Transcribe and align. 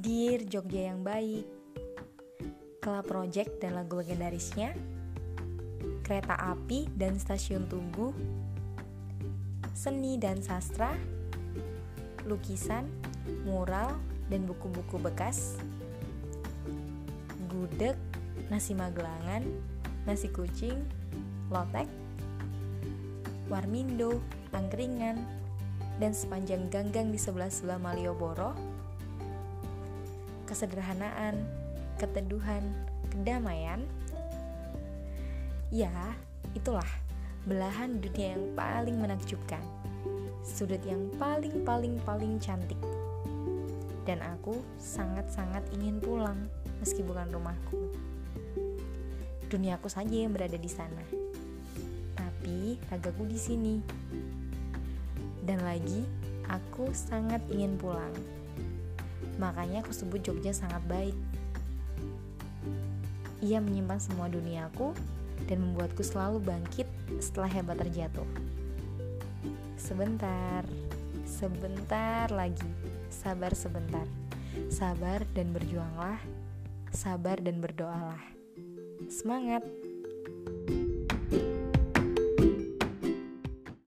Jogja 0.00 0.88
yang 0.88 1.04
baik, 1.04 1.44
Club 2.80 3.04
Project 3.04 3.60
dan 3.60 3.76
lagu 3.76 4.00
legendarisnya, 4.00 4.72
kereta 6.00 6.40
api 6.40 6.88
dan 6.96 7.20
stasiun 7.20 7.68
Tugu, 7.68 8.16
seni 9.76 10.16
dan 10.16 10.40
sastra, 10.40 10.96
lukisan, 12.24 12.88
mural, 13.44 13.92
dan 14.32 14.48
buku-buku 14.48 14.96
bekas, 15.04 15.60
gudeg, 17.52 18.00
nasi 18.48 18.72
magelangan, 18.72 19.44
nasi 20.08 20.32
kucing, 20.32 20.80
lotek, 21.52 21.92
warmindo, 23.52 24.16
angkringan, 24.56 25.20
dan 26.00 26.16
sepanjang 26.16 26.72
ganggang 26.72 27.12
di 27.12 27.20
sebelah-sebelah 27.20 27.76
Malioboro, 27.76 28.79
kesederhanaan, 30.50 31.46
keteduhan, 32.02 32.66
kedamaian. 33.14 33.86
Ya, 35.70 35.94
itulah 36.58 36.86
belahan 37.46 38.02
dunia 38.02 38.34
yang 38.34 38.44
paling 38.58 38.98
menakjubkan. 38.98 39.62
Sudut 40.42 40.82
yang 40.82 41.06
paling-paling-paling 41.22 42.42
cantik. 42.42 42.82
Dan 44.02 44.18
aku 44.26 44.58
sangat-sangat 44.82 45.62
ingin 45.70 46.02
pulang 46.02 46.50
meski 46.82 47.06
bukan 47.06 47.30
rumahku. 47.30 47.94
Duniaku 49.46 49.86
saja 49.86 50.26
yang 50.26 50.34
berada 50.34 50.58
di 50.58 50.66
sana. 50.66 51.04
Tapi 52.18 52.80
ragaku 52.90 53.30
di 53.30 53.38
sini. 53.38 53.76
Dan 55.46 55.62
lagi, 55.62 56.02
aku 56.50 56.90
sangat 56.90 57.44
ingin 57.54 57.78
pulang. 57.78 58.39
Makanya 59.40 59.80
aku 59.80 59.96
sebut 59.96 60.20
Jogja 60.20 60.52
sangat 60.52 60.84
baik. 60.84 61.16
Ia 63.40 63.56
menyimpan 63.56 63.96
semua 63.96 64.28
duniaku 64.28 64.92
dan 65.48 65.64
membuatku 65.64 66.04
selalu 66.04 66.44
bangkit 66.44 66.84
setelah 67.24 67.48
hebat 67.48 67.80
terjatuh. 67.80 68.28
Sebentar, 69.80 70.60
sebentar 71.24 72.28
lagi, 72.28 72.68
sabar 73.08 73.56
sebentar. 73.56 74.04
Sabar 74.68 75.24
dan 75.32 75.56
berjuanglah, 75.56 76.20
sabar 76.92 77.40
dan 77.40 77.64
berdoalah. 77.64 78.20
Semangat! 79.08 79.64
thank 80.40 80.70
you 80.70 80.79